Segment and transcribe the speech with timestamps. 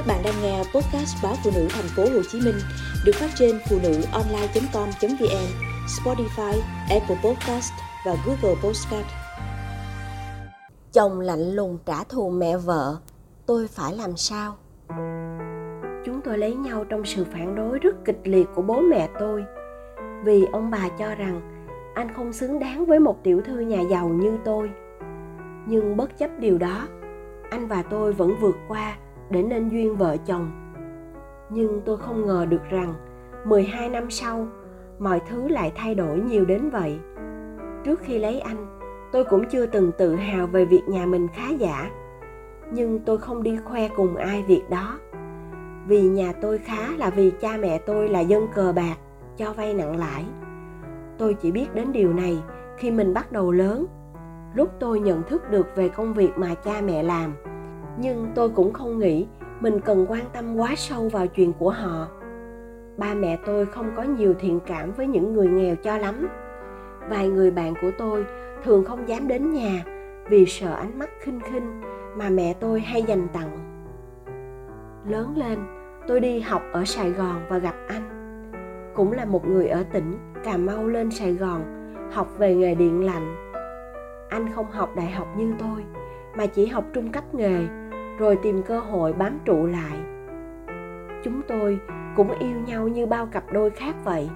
[0.00, 2.54] Các bạn đang nghe podcast báo phụ nữ thành phố Hồ Chí Minh
[3.04, 5.46] được phát trên phụ nữ online.com.vn,
[5.86, 7.72] Spotify, Apple Podcast
[8.06, 9.06] và Google Podcast.
[10.92, 12.96] Chồng lạnh lùng trả thù mẹ vợ,
[13.46, 14.56] tôi phải làm sao?
[16.04, 19.44] Chúng tôi lấy nhau trong sự phản đối rất kịch liệt của bố mẹ tôi
[20.24, 21.40] vì ông bà cho rằng
[21.94, 24.70] anh không xứng đáng với một tiểu thư nhà giàu như tôi.
[25.66, 26.88] Nhưng bất chấp điều đó,
[27.50, 28.96] anh và tôi vẫn vượt qua
[29.30, 30.50] để nên duyên vợ chồng.
[31.50, 32.94] Nhưng tôi không ngờ được rằng
[33.44, 34.46] 12 năm sau,
[34.98, 36.98] mọi thứ lại thay đổi nhiều đến vậy.
[37.84, 38.78] Trước khi lấy anh,
[39.12, 41.90] tôi cũng chưa từng tự hào về việc nhà mình khá giả.
[42.72, 44.98] Nhưng tôi không đi khoe cùng ai việc đó.
[45.86, 48.96] Vì nhà tôi khá là vì cha mẹ tôi là dân cờ bạc,
[49.36, 50.24] cho vay nặng lãi.
[51.18, 52.38] Tôi chỉ biết đến điều này
[52.76, 53.86] khi mình bắt đầu lớn,
[54.54, 57.34] lúc tôi nhận thức được về công việc mà cha mẹ làm–
[57.98, 59.26] nhưng tôi cũng không nghĩ
[59.60, 62.08] mình cần quan tâm quá sâu vào chuyện của họ.
[62.96, 66.28] Ba mẹ tôi không có nhiều thiện cảm với những người nghèo cho lắm.
[67.08, 68.24] Vài người bạn của tôi
[68.64, 69.84] thường không dám đến nhà
[70.30, 71.80] vì sợ ánh mắt khinh khinh
[72.16, 73.58] mà mẹ tôi hay dành tặng.
[75.08, 75.58] Lớn lên,
[76.06, 78.02] tôi đi học ở sài gòn và gặp anh.
[78.94, 81.62] Cũng là một người ở tỉnh cà mau lên sài gòn,
[82.12, 83.36] học về nghề điện lạnh.
[84.28, 85.99] Anh không học đại học như tôi
[86.36, 87.66] mà chỉ học trung cấp nghề,
[88.18, 89.98] rồi tìm cơ hội bám trụ lại.
[91.24, 91.78] Chúng tôi
[92.16, 94.30] cũng yêu nhau như bao cặp đôi khác vậy.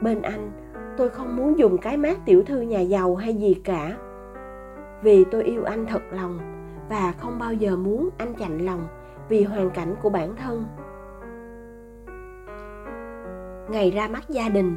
[0.00, 0.50] Bên anh,
[0.96, 3.96] tôi không muốn dùng cái mát tiểu thư nhà giàu hay gì cả.
[5.02, 6.38] Vì tôi yêu anh thật lòng,
[6.88, 8.86] và không bao giờ muốn anh chạnh lòng
[9.28, 10.64] vì hoàn cảnh của bản thân.
[13.70, 14.76] Ngày ra mắt gia đình,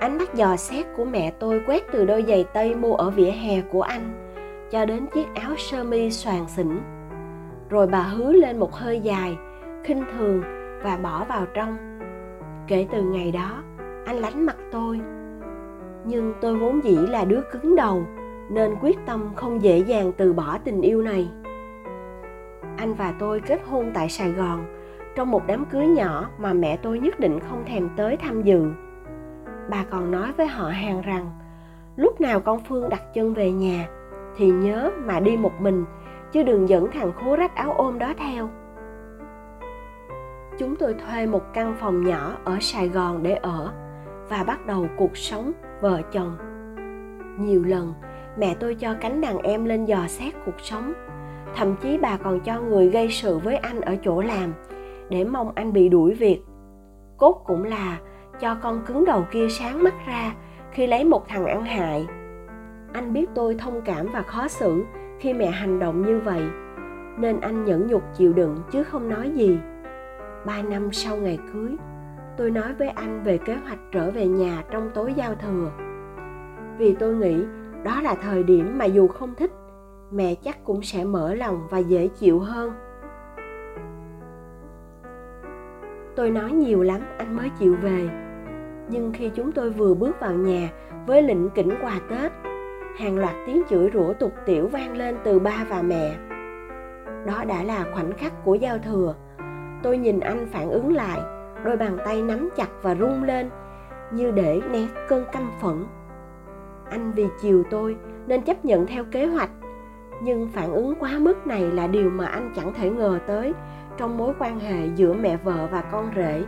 [0.00, 3.30] ánh mắt dò xét của mẹ tôi quét từ đôi giày tây mua ở vỉa
[3.30, 4.27] hè của anh
[4.70, 6.80] cho đến chiếc áo sơ mi xoàng xỉn.
[7.70, 9.36] Rồi bà hứa lên một hơi dài,
[9.84, 10.42] khinh thường
[10.82, 11.76] và bỏ vào trong.
[12.66, 13.62] Kể từ ngày đó,
[14.06, 15.00] anh lánh mặt tôi.
[16.04, 18.02] Nhưng tôi vốn dĩ là đứa cứng đầu,
[18.50, 21.28] nên quyết tâm không dễ dàng từ bỏ tình yêu này.
[22.76, 24.64] Anh và tôi kết hôn tại sài gòn,
[25.16, 28.70] trong một đám cưới nhỏ mà mẹ tôi nhất định không thèm tới tham dự.
[29.70, 31.30] Bà còn nói với họ hàng rằng,
[31.96, 33.88] lúc nào con phương đặt chân về nhà
[34.38, 35.84] thì nhớ mà đi một mình,
[36.32, 38.48] chứ đừng dẫn thằng khố rách áo ôm đó theo.
[40.58, 43.72] Chúng tôi thuê một căn phòng nhỏ ở sài gòn để ở
[44.28, 46.36] và bắt đầu cuộc sống vợ chồng.
[47.38, 47.94] Nhiều lần,
[48.38, 50.92] mẹ tôi cho cánh đàn em lên dò xét cuộc sống,
[51.54, 54.52] thậm chí bà còn cho người gây sự với anh ở chỗ làm
[55.10, 56.42] để mong anh bị đuổi việc.
[57.16, 57.98] Cốt cũng là
[58.40, 60.32] cho con cứng đầu kia sáng mắt ra
[60.72, 62.06] khi lấy một thằng ăn hại
[62.92, 64.84] anh biết tôi thông cảm và khó xử
[65.20, 66.42] khi mẹ hành động như vậy,
[67.18, 69.58] nên anh nhẫn nhục chịu đựng chứ không nói gì.
[70.46, 71.76] Ba năm sau ngày cưới,
[72.36, 75.70] tôi nói với anh về kế hoạch trở về nhà trong tối giao thừa.
[76.78, 77.44] Vì tôi nghĩ
[77.84, 79.50] đó là thời điểm mà dù không thích,
[80.10, 82.72] mẹ chắc cũng sẽ mở lòng và dễ chịu hơn.
[86.16, 88.08] Tôi nói nhiều lắm, anh mới chịu về.
[88.90, 90.68] Nhưng khi chúng tôi vừa bước vào nhà
[91.06, 92.32] với lĩnh kỉnh quà tết
[92.98, 96.16] hàng loạt tiếng chửi rủa tục tiểu vang lên từ ba và mẹ.
[97.26, 99.14] Đó đã là khoảnh khắc của giao thừa.
[99.82, 101.20] Tôi nhìn anh phản ứng lại,
[101.64, 103.50] đôi bàn tay nắm chặt và rung lên,
[104.12, 105.84] như để né cơn căm phẫn.
[106.90, 109.50] Anh vì chiều tôi nên chấp nhận theo kế hoạch,
[110.22, 113.52] nhưng phản ứng quá mức này là điều mà anh chẳng thể ngờ tới
[113.96, 116.44] trong mối quan hệ giữa mẹ vợ và con rể.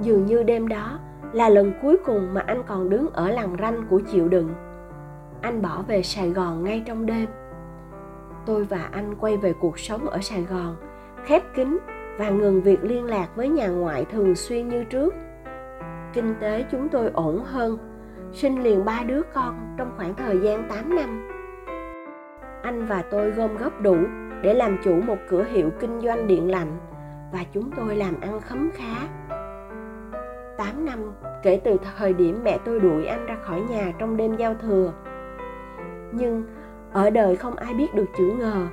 [0.00, 0.98] Dường như đêm đó
[1.32, 4.48] là lần cuối cùng mà anh còn đứng ở làng ranh của chịu đựng
[5.42, 7.28] anh bỏ về sài gòn ngay trong đêm.
[8.46, 10.76] Tôi và anh quay về cuộc sống ở sài gòn,
[11.24, 11.78] khép kín
[12.18, 15.14] và ngừng việc liên lạc với nhà ngoại thường xuyên như trước.
[16.12, 17.78] Kinh tế chúng tôi ổn hơn,
[18.32, 21.28] sinh liền ba đứa con trong khoảng thời gian 8 năm.
[22.62, 23.96] Anh và tôi gom góp đủ
[24.42, 26.78] để làm chủ một cửa hiệu kinh doanh điện lạnh
[27.32, 29.08] và chúng tôi làm ăn khấm khá.
[30.58, 31.12] 8 năm
[31.42, 34.92] kể từ thời điểm mẹ tôi đuổi anh ra khỏi nhà trong đêm giao thừa
[36.12, 36.44] nhưng
[36.92, 38.66] ở đời không ai biết được chữ ngờ.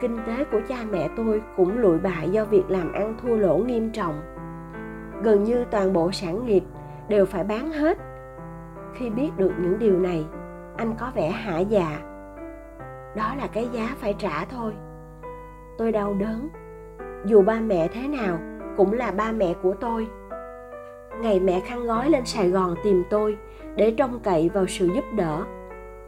[0.00, 3.56] Kinh tế của cha mẹ tôi cũng lụi bại do việc làm ăn thua lỗ
[3.56, 4.20] nghiêm trọng.
[5.22, 6.62] Gần như toàn bộ sản nghiệp
[7.08, 7.98] đều phải bán hết.
[8.94, 10.26] Khi biết được những điều này,
[10.76, 11.98] anh có vẻ hả dạ.
[13.16, 14.72] Đó là cái giá phải trả thôi.
[15.78, 16.48] Tôi đau đớn.
[17.24, 18.38] Dù ba mẹ thế nào
[18.76, 20.08] cũng là ba mẹ của tôi.
[21.20, 23.38] Ngày mẹ khăn gói lên sài gòn tìm tôi
[23.76, 25.44] để trông cậy vào sự giúp đỡ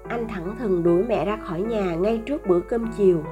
[0.09, 3.23] anh thẳng thừng đuổi mẹ ra khỏi nhà ngay trước bữa cơm chiều.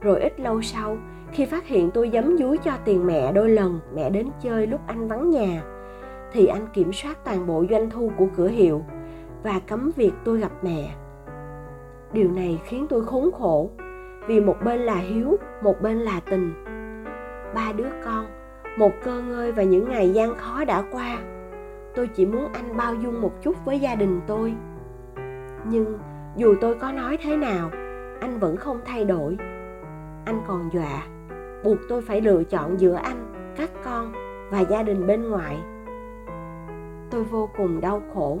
[0.00, 0.96] Rồi ít lâu sau,
[1.32, 4.80] khi phát hiện tôi giấm dúi cho tiền mẹ đôi lần, mẹ đến chơi lúc
[4.86, 5.62] anh vắng nhà,
[6.32, 8.84] thì anh kiểm soát toàn bộ doanh thu của cửa hiệu
[9.42, 10.94] và cấm việc tôi gặp mẹ.
[12.12, 13.70] Điều này khiến tôi khốn khổ,
[14.26, 16.52] vì một bên là hiếu, một bên là tình.
[17.54, 18.26] Ba đứa con,
[18.78, 21.18] một cơ ngơi và những ngày gian khó đã qua,
[21.94, 24.54] tôi chỉ muốn anh bao dung một chút với gia đình tôi
[25.64, 25.98] nhưng
[26.36, 27.70] dù tôi có nói thế nào,
[28.20, 29.36] anh vẫn không thay đổi.
[30.24, 31.02] Anh còn dọa,
[31.64, 34.12] buộc tôi phải lựa chọn giữa anh, các con
[34.50, 35.58] và gia đình bên ngoài.
[37.10, 38.38] Tôi vô cùng đau khổ.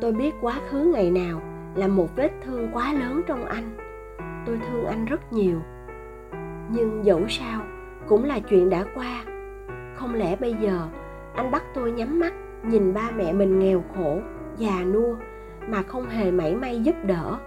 [0.00, 1.40] Tôi biết quá khứ ngày nào
[1.74, 3.76] là một vết thương quá lớn trong anh.
[4.46, 5.56] Tôi thương anh rất nhiều.
[6.70, 7.60] Nhưng dẫu sao
[8.08, 9.24] cũng là chuyện đã qua.
[9.94, 10.88] Không lẽ bây giờ
[11.34, 12.32] anh bắt tôi nhắm mắt
[12.62, 14.20] nhìn ba mẹ mình nghèo khổ,
[14.56, 15.16] già nua
[15.68, 17.38] mà không hề mảy may giúp đỡ.